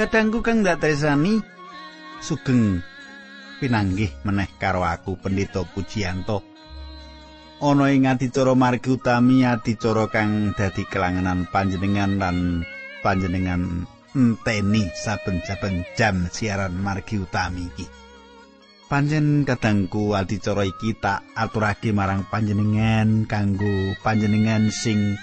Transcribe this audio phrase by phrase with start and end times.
[0.00, 1.44] Kadangku kang ndak tresani
[2.24, 2.80] sugeng
[3.60, 6.40] pinanggih meneh karo aku Pendeta Pujiyanto.
[7.60, 12.64] Ana ing adicara margi utami adicara kang dadi kelangenan panjenengan lan
[13.04, 13.84] panjenengan
[14.16, 17.84] enteni saben-saben jam siaran margi utami iki.
[18.88, 25.20] Panjen kadangku adicara iki tak aturake marang panjenengan kanggo panjenengan sing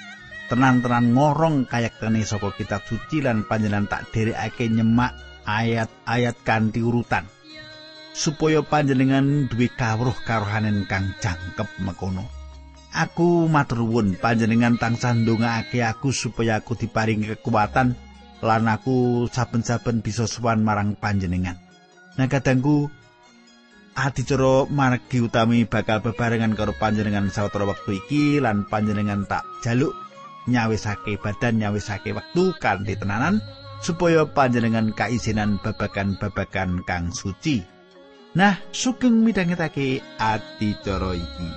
[0.48, 7.28] tenan-tenan ngorong kayaktene saka kitab suci lan panjenengan tak derekake nyemak ayat-ayat kanthi urutan.
[8.18, 12.26] Supaya panjenengan duwe kawruh karohanen kang jangkep mekono.
[12.98, 17.94] Aku matur nuwun panjenengan tansah ndongaake aku supaya aku diparingi kekuatan
[18.42, 21.62] lan aku saben-saben bisa sowan marang panjenengan.
[22.18, 22.90] Nah kadangku
[23.94, 30.07] adicara margi utami bakal bebarengan karo panjenengan sawetara wektu iki lan panjenengan tak jaluk
[30.48, 33.44] nyawisake badan nyawisake wektu kanthi tenanan
[33.84, 37.62] supaya panjenengan kaisinan babagan-babagan kang suci.
[38.34, 41.50] Nah, sugeng midhangetake ati cara iki.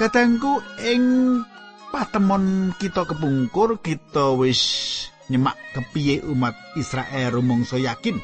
[0.00, 1.04] Katangku ing
[1.92, 4.99] patemon kita kepungkur kita wis
[5.30, 8.18] nyemak kepiye umat Israel rumangsa yakin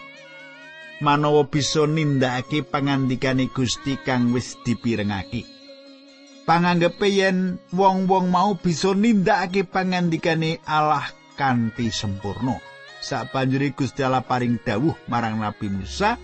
[1.00, 5.44] manawa bisa nindakake pangandikane Gusti kang wis dipirengake.
[6.46, 11.04] Panganggepe yen wong-wong mau bisa nindakake pangandikane Allah
[11.34, 12.56] kanthi sempurna.
[13.02, 16.16] Sabanjure Gusti Allah paring dawuh marang Nabi Musa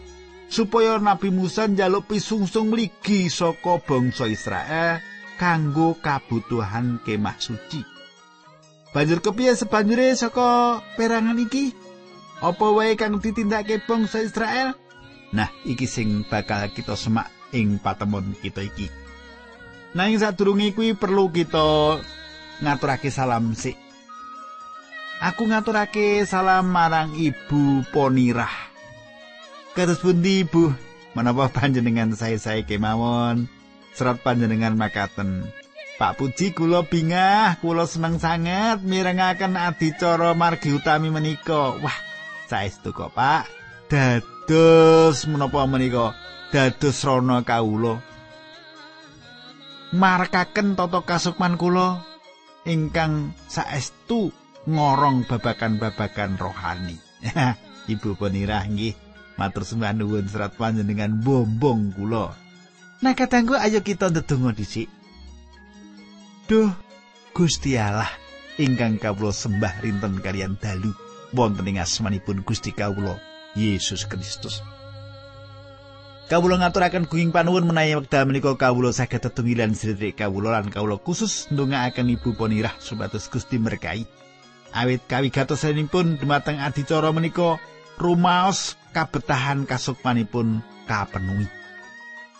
[0.49, 5.03] supaya Nabi Musa njaluk pisungsung ligi saka bangsa Israel
[5.37, 7.92] kanggo kabutuhan kemah suci.
[8.93, 11.73] Banjur kepiye sebanjure saka perangan iki?
[12.45, 14.77] Apa wae kang ditindakake bangsa Israel?
[15.33, 18.93] Nah, iki sing bakal kita semak ing patemon kita iki.
[19.97, 22.01] Nanging sadurunge kuwi perlu kita
[22.61, 23.81] ngaturake salam sik.
[25.25, 28.53] Aku ngaturake salam marang Ibu Ponirah.
[29.73, 30.69] Kados pundi Ibu?
[31.17, 33.49] Menapa panjenengan saya-saya kemawon?
[33.97, 35.62] Serat panjenengan makaten.
[36.01, 41.77] Pak Puji kula bingah, kula seneng sanget mirengaken adicara margi utami menika.
[41.79, 41.99] Wah,
[42.49, 43.47] saestu kok, Pak.
[43.93, 46.17] Dados menapa menika?
[46.49, 48.01] Dados rana kawula.
[49.93, 52.01] Markaken tata kasukman kula
[52.65, 54.33] ingkang saestu
[54.65, 56.97] ngorong babakan-babakan rohani.
[57.93, 58.97] Ibu penirah nggih,
[59.37, 62.33] matur sembah nuwun serat panjenengan bombong kula.
[63.05, 65.02] Nah katangku ayo kita ndedonga dhisik.
[66.51, 66.75] Duh,
[67.31, 68.11] Gusti Allah
[68.59, 70.91] ingkang kawula sembah rinten kalian dalu
[71.31, 73.15] wonten ing asmanipun Gusti kawula
[73.55, 74.59] Yesus Kristus.
[76.27, 81.47] Kawula ngaturaken gunging panuwun menawi wekdal menika kawula saged tetunggilan sedherek kawula lan kawula khusus
[81.55, 84.03] ndongaaken Ibu Ponirah supados Gusti berkahi.
[84.75, 87.63] Awit kawigatosanipun dumateng adicara menika
[88.03, 90.59] rumaos kabetahan kasukmanipun
[90.91, 91.62] kapenuhi.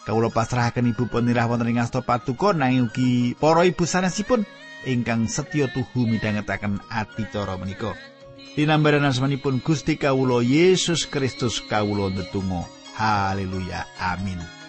[0.03, 4.43] Kawula pasrahaken Ibu Penirah wonten ing asta patuko nanging ugi para ibu sanesipun
[4.83, 7.95] ingkang setya tuhu midhangetaken ati cara menika.
[8.59, 12.67] Dinambaran asmanipun Gusti kawula Yesus Kristus kawula ndedonga.
[12.99, 13.87] Haleluya.
[13.97, 14.62] Amin.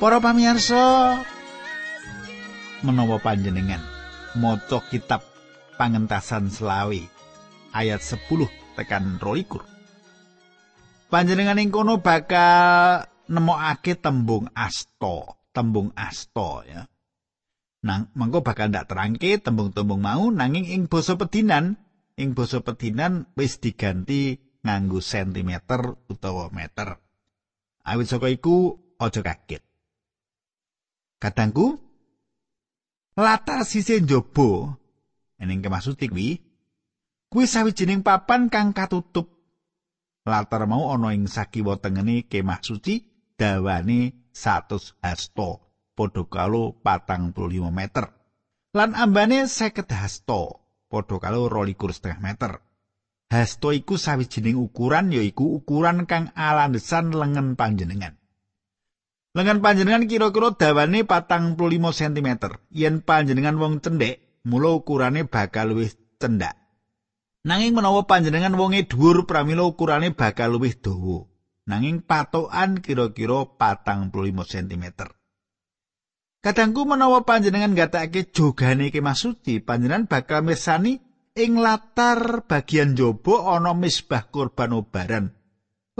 [0.00, 1.20] Para pamirsa
[2.80, 3.84] menawa panjenengan
[4.32, 5.20] maca kitab
[5.76, 7.04] pangentasan selawi
[7.76, 8.48] ayat 10
[8.80, 9.60] tekan 22
[11.12, 16.88] panjenengan ing kono bakal nemokake tembung asto tembung asto ya.
[17.84, 21.76] Nang mengko bakal ndak terangke tembung-tembung mau nanging ing basa pedinan
[22.16, 26.96] ing basa pedinan wis diganti nganggo sentimeter utawa meter.
[27.84, 29.69] Awit saka iku aja kaget
[31.20, 31.76] Kadangku
[33.20, 34.80] latar sisi njaba
[35.36, 36.40] ening kemaksud kuwi
[37.28, 39.28] kuwi sawijining papan kang katutup.
[40.24, 43.04] Latar mau ana ing sakiwa tengene kemah suci
[43.36, 45.48] dawane 100 hasta
[45.96, 48.04] padha karo 45 meter.
[48.76, 50.40] Lan ambane 50 hasta
[50.88, 52.52] padha karo 22,5 meter.
[53.28, 58.19] Hasta iku sawijining ukuran yaiku ukuran kang alandesan lengen panjenengan.
[59.30, 62.40] Lengan panjenengan kira-kira dawane patang puluh lima cm.
[62.74, 66.58] Yen panjenengan wong cendhek, mula ukurane bakal luwih cendhak.
[67.46, 71.30] Nanging menawa panjenengan wonge dhuwur pramila ukurane bakal luwih dawa.
[71.70, 74.10] nanging patokan kira-kira 45
[74.42, 74.84] cm.
[76.40, 80.98] Kadangku menawa panjenengan gatekake jogane kemah suci, panjenengan bakal mirsani
[81.36, 85.36] ing latar bagian jaba ana misbah kurban obaran.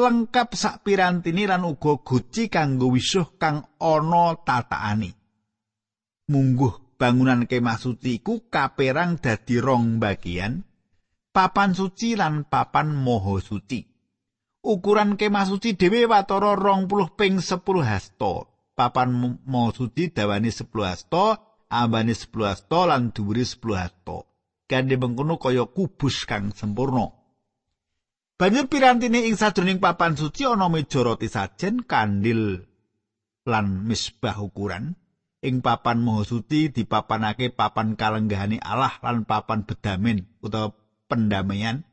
[0.01, 5.13] Lengkap sak pirantini lan uga guci kanggo wisuh kang ana tataane.
[6.33, 10.65] Mungguh bangunan kemah suci iku kaperang dadi rong bagian,
[11.37, 13.85] papan suci lan papan moho suci.
[14.65, 18.49] Ukuran kemah suci dhewe watara 20 ping 10 hasta.
[18.81, 19.13] papan
[19.45, 21.37] mo suci dawane 10 hasta,
[21.69, 24.25] ambane 10 hasta lan dhuwure 10 hasta.
[24.65, 27.20] Kandhe mengkono kaya kubus kang sempurna.
[28.41, 32.65] Banjur pirantine ing sajroning papan suci ana meja roti sajen, kandil
[33.45, 34.97] lan misbah ukuran.
[35.45, 40.73] Ing papan maha suci dipapanake papan kalenggahane Allah lan papan bedamen utawa
[41.05, 41.85] pendamaian.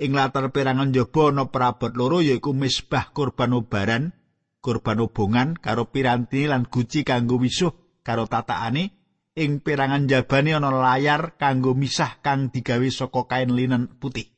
[0.00, 4.16] Ing latar perangan jaba ana perabot loro yaiku misbah kurban obaran
[4.64, 8.96] kurban obongan karo piranti lan guci kanggo wisuh karo tataane
[9.36, 14.35] ing perangan jabane ana layar kanggo misah kang digawe saka kain linen putih.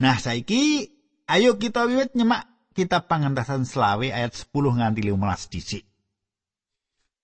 [0.00, 0.88] Nah saiki
[1.28, 5.84] ayo kita wiwit nyemak kitab pangentasan selawe ayat 10 nganti 15 dhisik.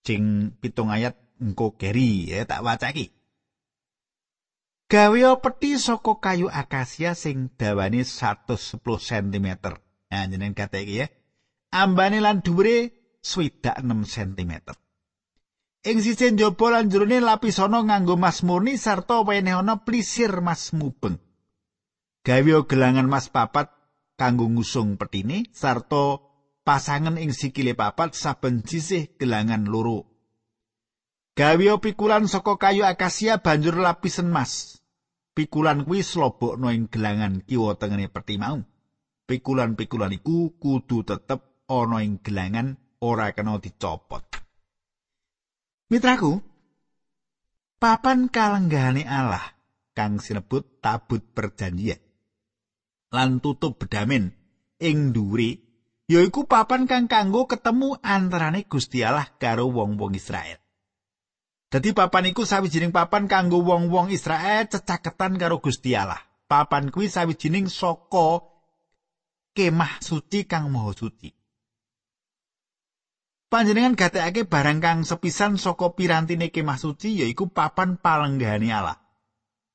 [0.05, 3.11] Cing pitung ayat engko keri ya tak waca iki.
[4.87, 9.49] Gawe peti saka kayu akasia sing dawane 110 cm.
[10.07, 11.09] Nah jenengan kata iki ya.
[11.77, 14.53] ambane lan dhuwure swidak 6 cm.
[15.87, 21.19] Ing sisih njaba lan jerone lapisana nganggo mas murni sarta wenehana plisir mas mubeng.
[22.27, 23.71] Gawe gelangan mas papat
[24.19, 26.19] kanggo ngusung petine sarta
[26.67, 30.11] pasangan ing sikile papat saben sisih gelangan loro.
[31.39, 34.83] Gawe pikulan saka kayu akasia banjur lapisen mas.
[35.39, 38.59] Pikulan kuwi slobokno ing gelangan kiwa tengene peti mau.
[39.31, 42.75] Pikulan-pikulan iku kudu tetep ana ing gelangan
[43.07, 44.27] ora kena dicopot.
[45.95, 46.43] Mitraku,
[47.79, 49.55] papan kalenggahane Allah
[49.95, 52.06] kang sinebut tabut perjanjian
[53.17, 54.37] lan tutup bedamen
[54.77, 55.65] ing dhuwure
[56.07, 60.61] yaiku papan kang kanggo ketemu antarane Gusti Allah karo wong-wong Israel.
[61.67, 66.23] Dadi papan iku sawijining papan kanggo wong-wong Israel cecaketan karo Gusti Allah.
[66.47, 68.47] Papan kuwi sawijining saka
[69.51, 71.35] kemah suci kang maha suci.
[73.51, 79.03] Panjenengan gatekake barang kang sepisan saka pirantine kemah suci yaiku papan palenggahane Allah.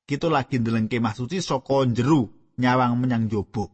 [0.08, 3.70] Kita lagi ndeleng kemah suci saka jero nyawang menyang jaba.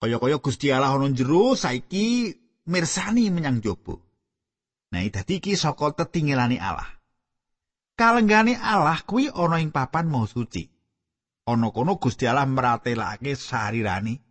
[0.00, 2.32] Kaya-kaya Gusti Allah ana jero saiki
[2.66, 4.00] mirsani menyang jaba.
[4.90, 6.88] Nah, dadi iki saka tetinggalane Allah.
[7.94, 10.66] Kalenggane Allah kuwi ana ing papan mau suci.
[11.46, 14.30] Ana kono Gusti Allah meratelake sarirane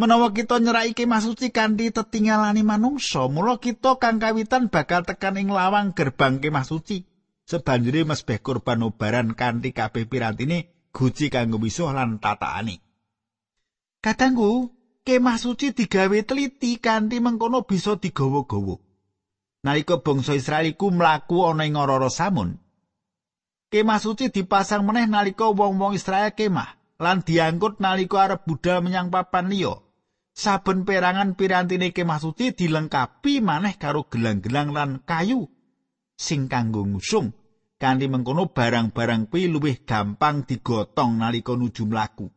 [0.00, 5.52] Menawa kita nyerai kemah suci kanthi tetinggalane manungsa, mula kita kang kawitan bakal tekan ing
[5.52, 7.04] lawang gerbang kemah suci.
[7.44, 12.78] Sebanjure mesbeh kurban obaran kanthi kabeh pirantine guci kanggo wisuh lan tataane.
[14.00, 14.70] Kadangku,
[15.06, 18.76] kemah suci digawe teliti kanthi mengkono bisa digawa-gawa.
[19.64, 22.56] Nalika bangsa Israel iku mlaku ana ing ora samun,
[23.68, 29.52] kemah suci dipasang meneh nalika wong-wong Israel kemah lan diangkut nalika arep budal menyang papan
[29.52, 29.76] liya.
[30.40, 35.44] saben perangan pirantine kemah suci dilengkapi maneh karo gelang-gelang lan kayu
[36.16, 37.34] sing kanggo ngusung
[37.80, 42.28] kanthi mengkono barang-barang kuwi luwih gampang digotong nalika nuju mlaku.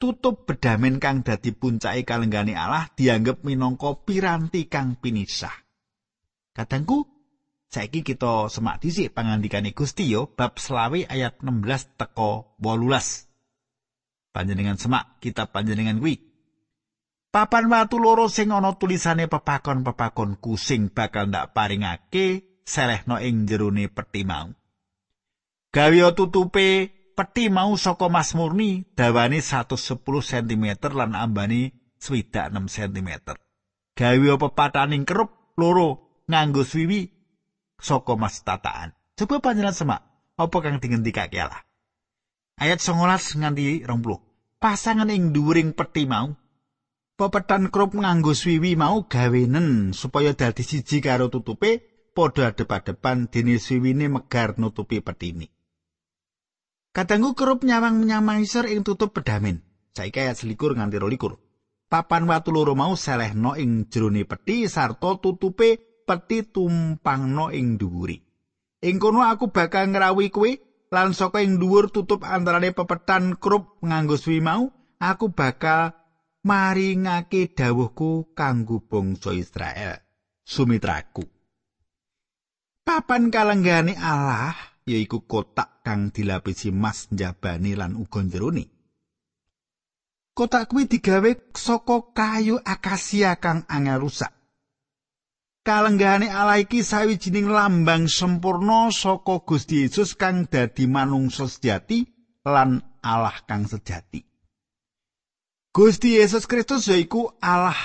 [0.00, 5.52] Tutup bedamen kang dadi puncake kalenggane Allah dianggep minangka piranti kang pinisah.
[6.56, 7.04] Kadangku
[7.68, 15.20] saiki kita semak dhisik pangandikane Gusti yo bab selawe ayat 16 teko 18 panjenengan semak
[15.20, 16.18] kitab panjenengan kuwi.
[17.34, 24.24] Papan watu loro sing ana tulisane pepakon-pepakon kusing bakal ndak paringake selehno ing jerone peti
[24.24, 24.50] mau.
[25.70, 30.64] Gawe tutupe peti mau saka mas murni dawane 110 cm
[30.96, 32.32] lan ambane 6
[32.68, 33.10] cm.
[33.94, 37.12] Gawe pepataning kerup loro nganggo swiwi
[37.78, 38.96] saka mas tataan.
[39.14, 40.00] Coba panjenengan semak
[40.34, 41.62] apa kang dingendikake Allah.
[42.58, 44.58] Ayat 19 nganti 20.
[44.58, 46.34] Pasangan ing dhuwuring peti mau
[47.14, 54.06] pepetan krup nganggo swiwi mau gawenen supaya dadi siji karo tutupe padha adep-adepan dene swiwine
[54.08, 55.50] megar nutupi petini.
[56.94, 59.66] Kadangku krup nyawang menyang maiser ing tutup pedamen.
[59.90, 61.42] Saiki ayat selikur nganti rolikur.
[61.90, 68.22] Papan watu loro mau selehno ing jerone peti sarta tutupe peti tumpangno ing dhuwuri.
[68.86, 70.62] Ing kono aku bakal ngrawi kuwi
[70.94, 74.70] lan saka ing dhuwur tutup antarane pepetan krup nganggo swiwi mau
[75.02, 75.98] aku bakal
[76.46, 79.98] maringake dawuhku kanggo bangsa Israel
[80.44, 81.33] sumitraku
[82.84, 84.52] papan kalenggane Allah
[84.84, 88.68] yaiku kotak kang dilapisi emas njabani lan uga jerone
[90.36, 94.32] kotak kuwi digawe saka kayu akasia kang angel rusak
[95.64, 102.04] kalenggane Allah iki sawijining lambang sempurna saka Gusti Yesus kang dadi manungsa sejati
[102.44, 104.20] lan Allah kang sejati.
[105.72, 107.80] Gusti Yesus Kristus yaiku Allah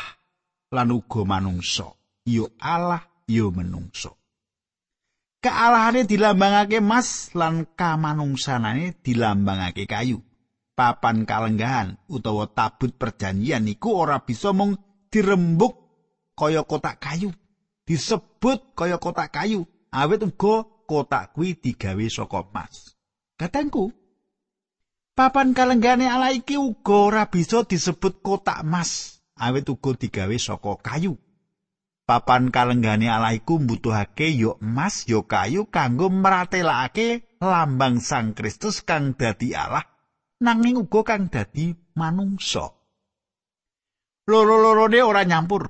[0.75, 1.95] lan uga manungsa.
[2.27, 4.18] Yo Allah, yo manungsa.
[5.39, 10.19] Kealahane dilambangake emas lan kamanungsanane dilambangake kayu.
[10.75, 14.79] Papan kalenggahan utawa tabut perjanjian iku ora bisa mung
[15.11, 15.75] dirembuk
[16.35, 17.31] kaya kotak kayu.
[17.89, 22.93] disebut kaya kotak kayu awet uga kotak kuwi digawe saka emas
[23.33, 23.89] katengku
[25.17, 31.17] papan kalenggane ala iki uga ora bisa disebut kotak emas awet uga digawe saka kayu
[32.09, 39.13] papan kalenggane ala iku mbutuhake yo emas yo kayu kanggo meratelakake lambang Sang Kristus kang
[39.13, 39.85] dadi Allah
[40.41, 42.73] nanging uga kang dadi manungsa.
[44.25, 45.69] Loro-lorone ora nyampur.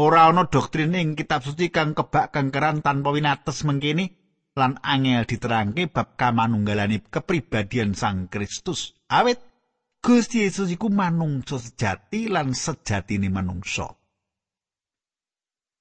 [0.00, 4.08] Ora ana doktrin ing kitab suci kang kebak kangkeran tanpa winates mengkini
[4.56, 8.96] lan angel diterangke bab kamanunggalane kepribadian Sang Kristus.
[9.12, 9.38] Awet
[10.00, 14.03] Gusti Yesus iku manungsa sejati lan sejatine manungsa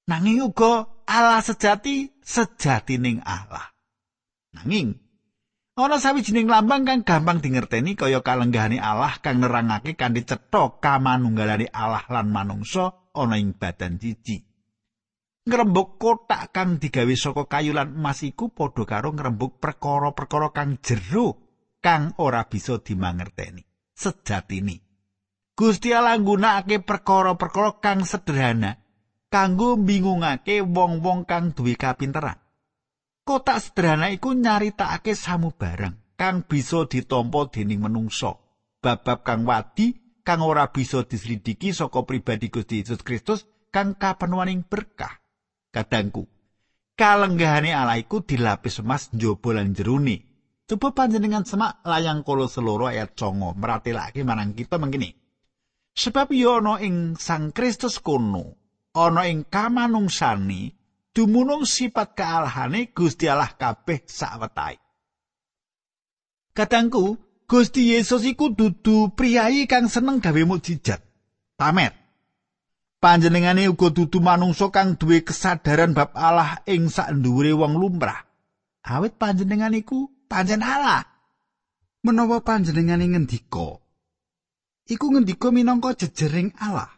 [0.09, 3.71] nanging uga Allah sejati sejatining Allah
[4.55, 5.03] nanging
[5.73, 12.05] ana sawijining lambang kang gampang dingerteni kaya kalenggahane Allah kang nerangake kanthi cetha kamanunggalane Allah
[12.13, 14.41] lan manungsa ana ing badan siji.
[15.43, 21.35] Ngrembug kotak kang digawe saka kayu lan emas iku padha karo ngrembug perkara-perkara kang jero
[21.83, 23.65] kang ora bisa dimangerteni.
[23.93, 24.81] Sejatine
[25.53, 28.82] Gusti Allah nggunakake perkara-perkara kang sederhana
[29.33, 32.37] kanggo mbingungake wong-wong kang duwe kapinteran.
[33.25, 38.37] Kotak sederhana iku nyaritakake samubarang kang bisa ditampa dening menungsa.
[38.77, 45.17] Babab kang wadi kang ora bisa diselidiki saka pribadi Gusti Yesus Kristus kang kapenuhaning berkah.
[45.73, 46.29] Kadangku,
[46.93, 50.29] kalenggahane Allah iku dilapis emas njaba lan jerone.
[50.69, 55.09] Coba panjenengan semak layang kolo seloro ayat congo meratelake marang kita mengkini.
[55.97, 58.62] Sebab yo ana ing Sang Kristus kono,
[58.93, 60.73] ana ing kamanungsani
[61.13, 64.77] dumunung sifat kealahane Gusti Allah kabeh sawetahe.
[66.53, 67.17] Kadangku,
[67.49, 71.01] Gusti Yesus iku dudu priyayi kang seneng gawe mukjizat.
[71.57, 71.93] Pamer.
[73.01, 78.23] Panjenengane uga dudu manungsa kang duwe kesadaran bab Allah ing sak dhuwure wong lumrah.
[78.85, 81.03] Awit panjenengan iku pancen Allah.
[82.05, 83.79] Menawa panjenengane ngendika,
[84.91, 86.92] iku ngendika minangka jejering Allah.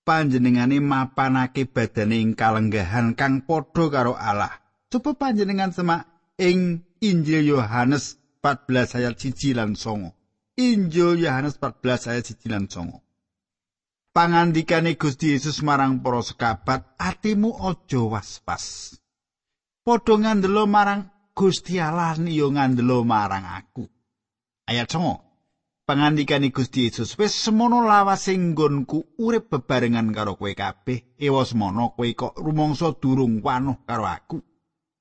[0.00, 4.50] Panjenengane mapanake badane ing kalenggahan kang padha karo Allah.
[4.90, 6.08] Coba panjenengan semak
[6.40, 10.10] ing Injil Yohanes 14 ayat 1 lan 9.
[10.58, 12.98] Injil Yohanes 14 ayat 1 lan 9.
[14.10, 18.98] Pangandikane Gusti Yesus marang para sekabat, atimu aja waspas.
[19.86, 23.86] Padha ngandelo marang Gusti Allah yo ngandelo marang aku.
[24.66, 25.29] Ayat 9.
[25.90, 31.18] Pangandikane Gusti Yesus wis semono lawas sing nggonku urip bebarengan karo kowe kabeh.
[31.18, 34.38] Ewa semono kowe kok rumangsa durung wanuh karo aku.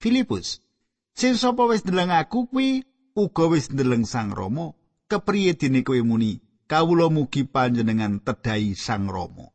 [0.01, 0.65] Filipus.
[1.13, 2.81] Sing sapa wis ndeleng aku kuwi
[3.13, 4.73] uga wis ndeleng Sang Rama
[5.05, 9.49] kepriye dene kowe muni kawula mugi panjenengan tedhai Sang Rama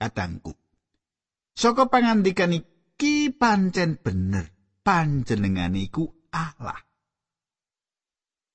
[0.00, 0.56] katangku
[1.52, 4.48] saka pangandikan iki pancen bener
[4.80, 6.87] panjenengan iku Allah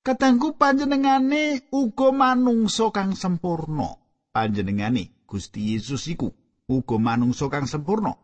[0.04, 3.96] katangku panjenengane uga manungsa kang sempurna
[4.36, 6.28] panjenengane Gusti Yesus iku
[6.68, 8.14] uga manungsa kang sempurna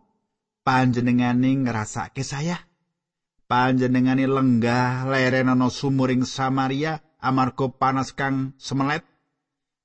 [0.63, 2.61] panjenengane ngrasake saya
[3.51, 9.03] panjenengane lenggah leren ana sumuring Samaria amarga panas kang semelet.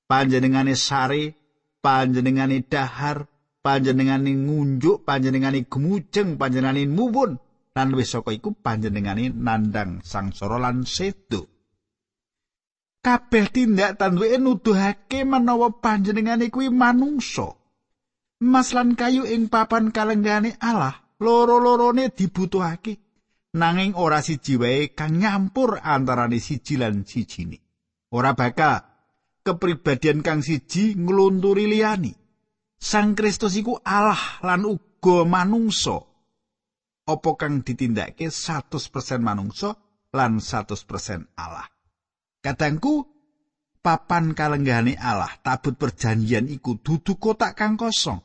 [0.06, 1.34] Panjenengane sare
[1.82, 3.25] panjenengane dahar
[3.66, 7.42] panjenengane ngunjuk panjenengane gemujeng panjenengane muwun
[7.74, 11.55] lan wis saka iku panjenengane nandang sangsara lan sedo
[13.06, 17.54] kabeh tindak tanduke nuduhake menawa panjenengane kuwi manungsa
[18.42, 23.00] Mas lan kayu ing papan kalenggane Allah loro-lorone dibutuhake
[23.56, 27.64] nanging ora siji wae kang nyampur antarane siji lan sijine.
[28.12, 28.84] Ora bakal
[29.48, 32.12] kepribadian kang siji nglunturi liyani.
[32.76, 36.04] Sang Kristus iku Allah lan uga manungsa.
[37.08, 38.76] Apa kang ditindakake 100%
[39.24, 39.80] manungsa
[40.12, 41.75] lan 100% Allah.
[42.46, 43.10] Kadangku
[43.82, 48.22] papan kalenggane Allah tabut perjanjian iku dudu kotak kang kosong.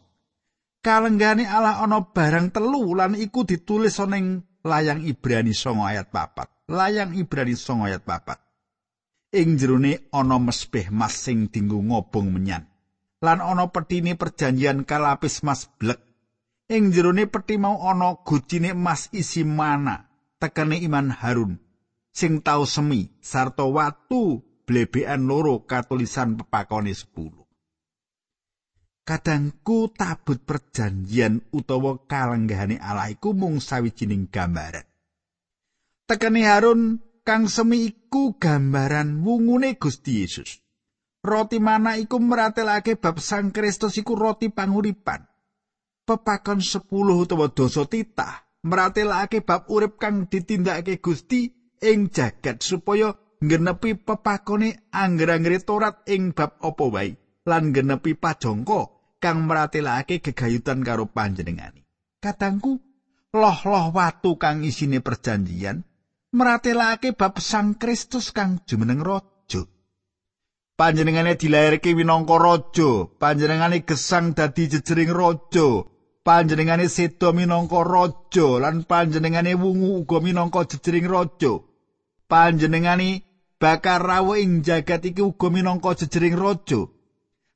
[0.85, 4.21] Kalenggane Allah ana barang telu lan iku ditulis ana
[4.61, 11.17] layang Ibrani 9 ayat 4 layang Ibrani 9 ayat 4 ing jerone ana mesbeh mas
[11.17, 12.69] sing dinggo ngobong menyan.
[13.25, 16.01] Lan ana petine perjanjian kalapis mas blek.
[16.69, 21.70] Ing jerone peti mau ana gucine emas isi mana tekene iman Harun
[22.11, 27.41] sing tau semi sarta watu blebekan loro katulisan pepakone 10.
[29.03, 34.87] Kadangku tabut perjanjian utawa kalenggahane Allah iku mung sawijining gambaran.
[36.07, 40.63] Tekene Harun kang semi iku gambaran wungune Gusti Yesus.
[41.21, 45.27] Roti mana iku meratelake bab Sang Kristus iku roti panguripan.
[46.07, 53.97] Pepakon 10 utawa dosa titah meratelake bab urip kang ditindakake Gusti ing jagat supaya ngenepi
[54.05, 57.17] pepakone angger-anggere Torat ing bab apa wae
[57.49, 58.81] lan ngenepi pajangka
[59.21, 61.85] kang meratelake gegayutan karo panjenengani.
[62.21, 62.81] Katangku,
[63.33, 65.85] loh-loh watu kang isine perjanjian
[66.31, 69.65] meratelake bab Sang Kristus kang jumeneng raja.
[70.79, 75.85] Panjenengane dilairke minangka raja, panjenengane gesang dadi jejering raja.
[76.21, 81.70] Panjenengane sedo minangka raja lan panjenengane wungu uga minangka jejering raja.
[82.31, 83.27] Panjenengane
[83.59, 86.87] bakar rawuh ing jagat iki uga minangka jejering raja.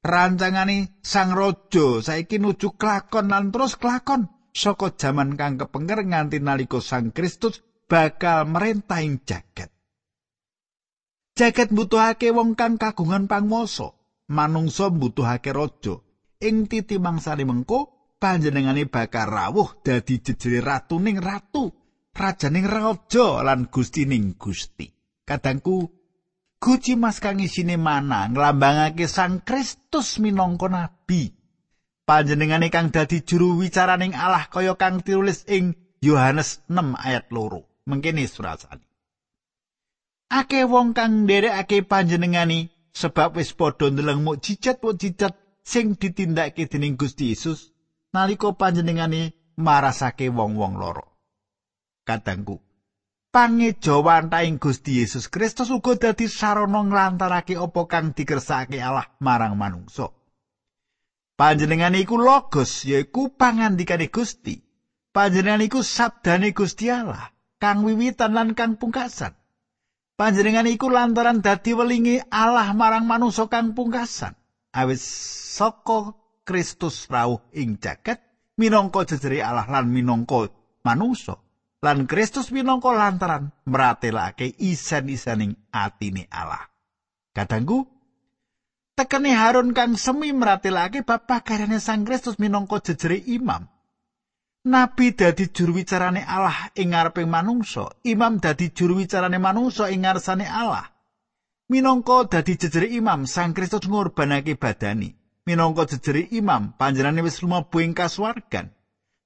[0.03, 6.83] Rancangane sang raja saiki nuju klakon lan terus klakon saka jaman kang kepengker nganti nalika
[6.83, 9.71] Sang Kristus bakal merentah ing jagat.
[11.35, 13.95] Jagat mbutuhake wong kang kagungan pangwasa,
[14.31, 15.99] manungsa mbutuhake raja.
[16.39, 21.75] Ing titi mangsane mengko panjenengane bakal rawuh dadi jejere ratuning ratu,
[22.15, 24.87] rajaning raja lan gustining gusti.
[25.27, 25.91] Kadangku
[26.63, 31.35] guci mas kang isine mana nglambangake Sang Kristus minangka nabi.
[32.05, 35.75] Panjenengane kang dadi juru wicaraning Allah kaya kang ditulis ing
[36.05, 37.65] Yohanes 6 ayat loro.
[37.89, 38.85] Mengkene surasane.
[40.29, 47.73] Ake wong kang nderekake panjenengani sebab wis padha ndeleng mukjizat-mukjizat sing ditindakake dening Gusti Yesus
[48.13, 51.14] nalika panjenengane marasake wong-wong loro.
[52.05, 52.61] Kadangku,
[53.33, 60.13] pangejawantaing Gusti Yesus Kristus uga dadi sarana nglantarake apa kang dikersakake Allah marang manungsa.
[61.35, 64.63] Panjenengane iku logos yaiku pangandikane Gusti.
[65.15, 69.35] Panjenengan iku sabdane Gusti Allah kang wiwitan lan kang pungkasan.
[70.15, 74.39] Panjenengan iku lantaran dadi welingi Allah marang manungsa kang pungkasan.
[74.75, 75.03] Awis
[75.59, 76.15] saka
[76.45, 78.23] Kristus rawuh ing jagat
[78.61, 80.51] minangka jejere Allah lan minangka
[80.87, 81.44] manungsa.
[81.85, 86.65] Lan Kristus minangka lantaran meratelake isen-isening atine Allah.
[87.37, 87.85] Kadangku
[88.97, 93.69] tekene Harun kang semi meratelake bab pagarane Sang Kristus minangka jejere imam.
[94.65, 100.49] Nabi dadi juru wicarane Allah ing ngareping manungsa, imam dadi juru wicarane manungsa ing ngarsane
[100.49, 100.89] Allah.
[101.69, 105.13] Minangka dadi jejere imam, Sang Kristus ngorbanake badani.
[105.45, 108.73] Minangka jejere imam, panjenengane wis lumebu ing kasuwargan.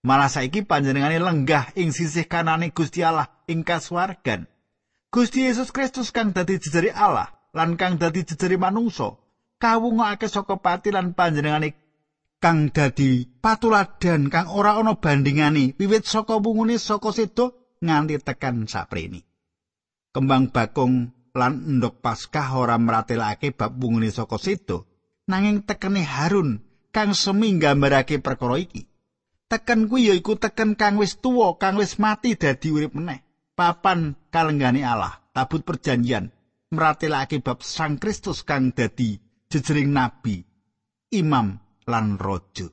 [0.07, 4.47] Malah saiki panjenengane lenggah ing sisih kanane Gusti Allah ing kasuwargan.
[5.11, 9.19] Gusti Yesus Kristus kang dadi jejeri Allah lan kang dadi jejeri manungsa,
[9.59, 11.75] kawungake saka pati lan panjenengane
[12.39, 19.27] kang dadi patuladan kang ora ana bandingane wiwit saka wungune saka sedo nganti tekan saprene.
[20.15, 24.87] Kembang bakung lan endok Paskah ora meratelake bab wungune saka sedo,
[25.27, 26.63] nanging tekene Harun
[26.95, 28.87] kang semi nggambarake perkara iki.
[29.49, 33.25] Teken kuwi yaiku teken kang wis tuwa kang wis mati dadi urip meneh.
[33.57, 36.31] Papan kalenggane Allah tabut perjanjian
[36.71, 39.19] meratelake bab Sang Kristus kang dadi
[39.51, 40.45] jejering nabi
[41.11, 41.59] imam
[41.89, 42.69] lan raja.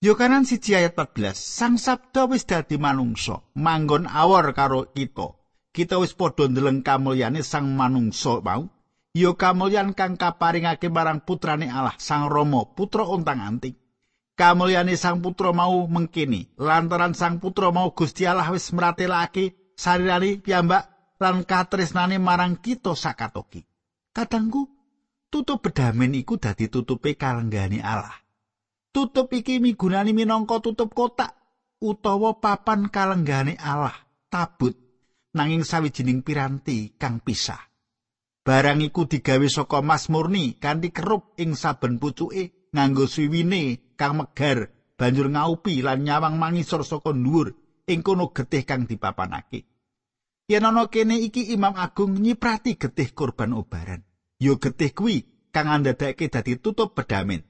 [0.00, 5.40] Yokanan siji ayat 14 Sang Sabda wis dadi manungsa manggon awor karo kita.
[5.70, 8.66] Kita wis padha ndeleng kamulyane sang manungsa mau
[9.14, 13.79] ya kamulyan kang kaparingake marang putrane Allah Sang Rama putra untang-anting
[14.40, 16.56] kamulyane sang putra mau mengkini.
[16.56, 20.88] Lantaran sang putra mau Gusti Allah wis mratelake sarirani piyambak
[21.20, 23.68] lan katresnane marang kita sakatoki.
[24.16, 24.64] Kadangku
[25.28, 28.16] tutup bedamen iku dadi tutupe kalenggane Allah.
[28.88, 31.36] Tutup iki migunani minangka tutup kotak
[31.84, 33.94] utawa papan kalenggane Allah
[34.32, 34.72] tabut
[35.36, 37.60] nanging sawijining piranti kang pisah.
[38.40, 44.70] Barang iku digawe saka mas murni kanthi kerup ing saben pucuke nganggo swiwine kang megar
[44.98, 47.54] banjur ngaupi lan nyawang mangisor saka dhuwur
[47.86, 49.66] ing kono getih kang dipapanake.
[50.50, 54.02] yen ana kene iki Imam Agung nyiprati getih kurban obaran.
[54.40, 57.42] Yo getih kuwi kang andadake dadi tutup pedamen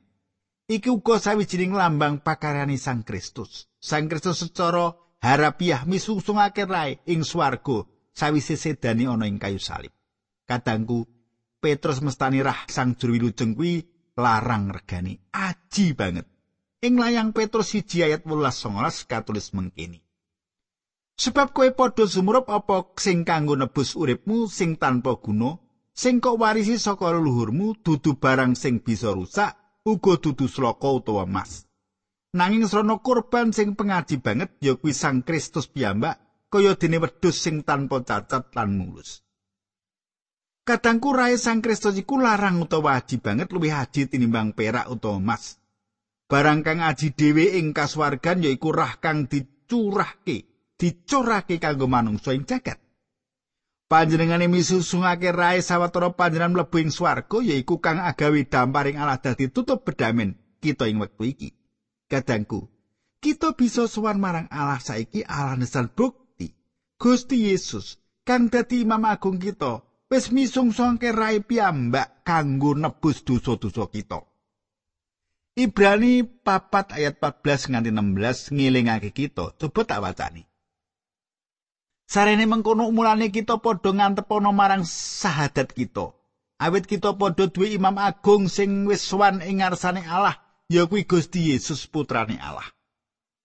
[0.70, 3.66] iki uga sawijining lambang pakaryani Sang Kristus.
[3.82, 9.90] Sang Kristus secara harapiah misusungake rae ing swarga sawise sedani ana ing kayu salib.
[10.46, 11.06] Kadangku
[11.60, 13.84] Petrus mestani rah sang juru wilujeng kuwi
[14.16, 16.26] larang regani aji banget
[16.80, 20.00] ing layang Petrus 1 ayat 18 katulis mengkini
[21.20, 25.60] Sebab kowe padha sumurup apa sing kanggo nebus uripmu sing tanpa guna,
[25.92, 29.52] sing kok warisi saka leluhurmu dudu barang sing bisa rusak,
[29.84, 31.68] uga dudu sloka utawa emas.
[32.32, 37.68] Nanging srana kurban sing pengaji banget ya kuwi Sang Kristus piyambak, kaya dene wedhus sing
[37.68, 39.20] tanpa cacat lan mulus.
[40.60, 45.56] Kadangku rae Sang Kristus iku larang utawa aji banget luwih aji tinimbang perak utawa emas.
[46.30, 50.46] Barang kang aji dhewe ing kasuwargan yaiku rah kang dicurahke
[50.78, 52.78] dicurake kanggo manungsa ing jagat.
[53.90, 59.82] Panjenengane misusungake rae sawetara panjenengan mlebu ing swarga yaiku kang agawe damparing Allah dadi tutup
[59.82, 61.50] bedamen kita ing wektu iki.
[62.06, 62.70] Kadangku,
[63.18, 66.54] kita bisa sowan marang Allah saiki Allah nesan bukti.
[66.94, 74.26] Gusti Yesus kang dadi Imam Agung kita wis misungsungke rae piyambak kanggo nebus dosa-dosa kita.
[75.54, 79.54] Ibrani papat ayat 14 nganti 16 ngilingake kita.
[79.54, 80.42] Coba tak wacani.
[82.10, 86.10] Sarene mengkono mulane kita padha ngantepono marang sahadat kita.
[86.58, 91.54] Awit kita padha duwe Imam Agung sing wis suwan ing ngarsane Allah, ya kuwi Gusti
[91.54, 92.66] Yesus putrane Allah.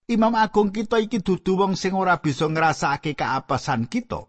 [0.09, 4.25] Imam Agung kita iki dudu wong sing ora bisa ngrasakake kaapasan kita.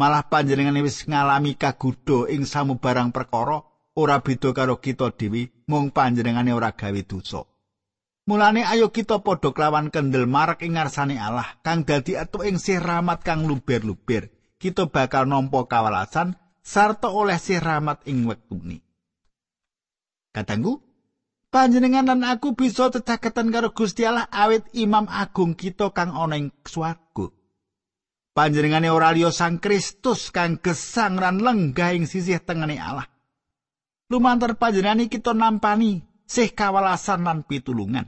[0.00, 3.60] Malah panjenengane wis ngalami kagudha ing samubarang perkara,
[4.00, 7.44] ora beda karo kita dhewe, mung panjenengane ora gawe dosa.
[8.24, 12.80] Mulane ayo kita padha kelawan kendel marek ing ngarsane Allah kang dadi atu ing sih
[12.80, 14.32] rahmat kang luber-luber.
[14.56, 16.32] Kita bakal nampa kawalasan
[16.64, 18.80] sarta oleh sih rahmat ing wektune.
[20.32, 20.80] Katanggu,
[21.52, 26.56] panjenengan lan aku bisa tecaketan karo Gusti Allah awit Imam Agung kita kang ana ing
[26.64, 27.36] swarga.
[28.30, 33.10] Panjenengane ora liya Sang Kristus kang gesang lan lenggah ing sisih tengene Allah.
[34.06, 38.06] Lumantar panjenengane kita nampani sih kawalasan lan pitulungan.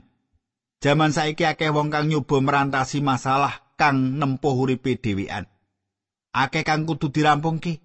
[0.79, 5.47] Jaman saiki akeh wong kang nyoba merantasi masalah kang nempuh uripe dhewean.
[6.31, 7.83] Akeh kang kudu dirampungke.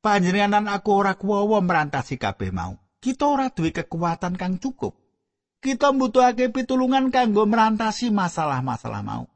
[0.00, 2.76] Panjenengan aku ora kuwawa merantasi kabeh mau.
[3.00, 4.96] Kita ora duwe kekuatan kang cukup.
[5.60, 9.29] Kita mbutuhake pitulungan kanggo merantasi masalah-masalah mau.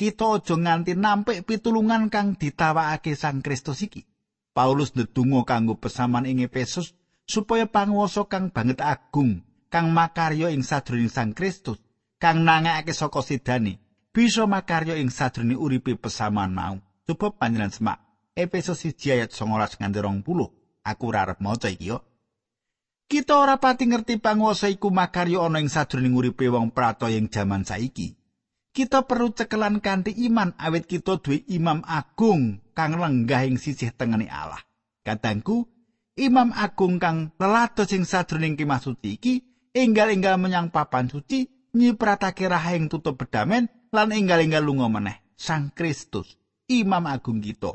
[0.00, 4.08] Kita aja nganti nampik pitulungan kang ditawakake Sang Kristus iki.
[4.56, 6.96] Paulus ndedonga kanggo pesaman ing Efesus
[7.28, 11.76] supaya panguwasa kang banget agung kang makarya ing sadroning Sang Kristus
[12.16, 13.76] kang nangake saka sidani
[14.08, 16.80] bisa makarya ing sadurunge uripe pesaman mau.
[17.04, 18.00] Coba panjenengan semak
[18.32, 20.80] Efesus 1 ayat 19 nganti 20.
[20.80, 22.00] Aku ora arep maca iki yo.
[23.04, 27.68] Kita ora pati ngerti panguwasa iku makarya ana ing sadurunge uripe wong prato ing jaman
[27.68, 28.19] saiki.
[28.70, 30.54] Kita perlu cekelan kanthi iman.
[30.54, 34.62] Awit kita duwe imam agung kang lenggah ing sisih tengene Allah.
[35.02, 35.66] Kadangku,
[36.14, 39.34] imam agung kang lelados ing sadurunge kemah suci iki
[39.74, 45.18] enggal-enggal menyang papan suci nyipratake rahing tutup bedamen lan enggal-enggal lunga meneh.
[45.34, 46.36] Sang Kristus
[46.70, 47.74] Imam Agung kita.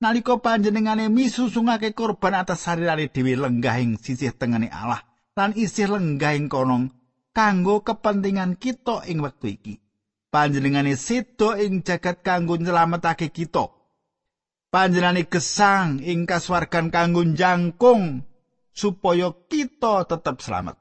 [0.00, 5.04] Nalika panjenengane misusungake korban atas sarirane dhewe lenggah ing sisih tengene Allah
[5.36, 6.88] lan isih lenggah ing kono
[7.32, 9.74] kanggo kepentingan kita ing wektu iki
[10.30, 13.70] panjenengane sedo ing jagat kanggo nyelametake kita
[14.70, 18.26] panjenengane gesang ing kasuwargan kanggo jangkung
[18.74, 20.78] supaya kita tetap selamat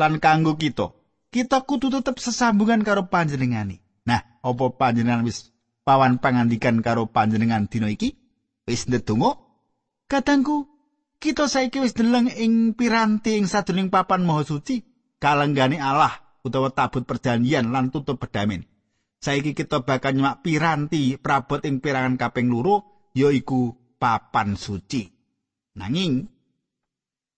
[0.00, 0.98] lan kanggo kita
[1.28, 3.84] kita kudu tetep sesambungan karo panjenengani.
[4.08, 5.52] Nah, apa panjenengan wis
[5.84, 8.16] pawan pangandikan karo panjenengan dina iki?
[8.64, 9.36] Wis ndedonga?
[10.08, 10.64] Katangku,
[11.20, 14.80] kita saiki wis deleng ing piranti ing sadurunging papan maha suci,
[15.20, 18.64] kalenggane Allah utawa tabut perjanjian lan tutup bedamin.
[19.18, 25.10] Saiki kita bakal nyemak piranti prabot ing pirangan kaping loro yaiku papan suci.
[25.74, 26.22] Nanging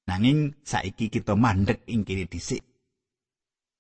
[0.05, 2.61] nanging saiki kita mandek ing kene dhisik.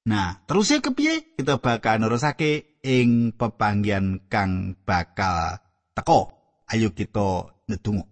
[0.09, 1.37] Nah, terusnya kepiye?
[1.37, 5.61] Kita bakal nerusake ing pepanggian kang bakal
[5.93, 6.33] teko.
[6.73, 8.09] Ayo kita ndedonga.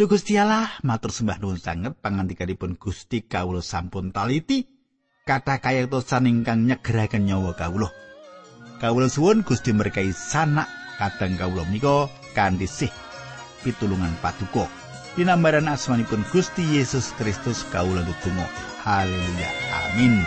[0.00, 4.79] Duh Gusti Allah, matur sembah nuwun sanget pangandikanipun Gusti kawula sampun taliti
[5.30, 7.94] kata kayektosan ingkang nyegeraken nyawa kawula.
[8.82, 10.66] Kawula suwun Gusti berkahi sanak
[10.98, 12.90] kadang kawula menika kanthi sih
[13.62, 14.66] pitulungan paduka.
[15.14, 18.46] Dinambaran asmanipun Gusti Yesus Kristus kawula ndedonga.
[18.82, 19.50] Haleluya.
[19.70, 20.26] Amin.